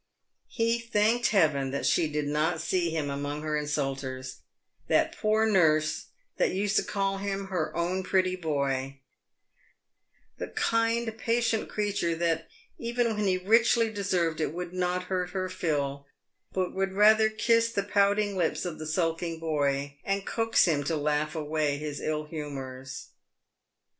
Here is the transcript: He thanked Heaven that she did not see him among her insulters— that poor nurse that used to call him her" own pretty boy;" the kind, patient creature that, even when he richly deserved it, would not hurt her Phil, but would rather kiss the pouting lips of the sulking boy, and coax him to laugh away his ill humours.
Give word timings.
He 0.47 0.79
thanked 0.79 1.27
Heaven 1.27 1.69
that 1.69 1.85
she 1.85 2.07
did 2.07 2.25
not 2.25 2.59
see 2.59 2.89
him 2.89 3.11
among 3.11 3.43
her 3.43 3.55
insulters— 3.55 4.37
that 4.89 5.15
poor 5.15 5.45
nurse 5.45 6.07
that 6.37 6.49
used 6.55 6.75
to 6.77 6.83
call 6.83 7.19
him 7.19 7.49
her" 7.49 7.71
own 7.77 8.01
pretty 8.01 8.35
boy;" 8.35 9.01
the 10.39 10.47
kind, 10.47 11.15
patient 11.19 11.69
creature 11.69 12.15
that, 12.15 12.47
even 12.79 13.15
when 13.15 13.27
he 13.27 13.37
richly 13.37 13.93
deserved 13.93 14.41
it, 14.41 14.55
would 14.55 14.73
not 14.73 15.03
hurt 15.03 15.29
her 15.37 15.49
Phil, 15.49 16.07
but 16.51 16.73
would 16.73 16.93
rather 16.93 17.29
kiss 17.29 17.71
the 17.71 17.83
pouting 17.83 18.35
lips 18.35 18.65
of 18.65 18.79
the 18.79 18.87
sulking 18.87 19.37
boy, 19.39 19.99
and 20.03 20.25
coax 20.25 20.65
him 20.65 20.83
to 20.85 20.95
laugh 20.97 21.35
away 21.35 21.77
his 21.77 22.01
ill 22.01 22.23
humours. 22.25 23.09